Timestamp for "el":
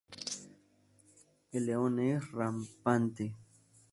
1.51-1.67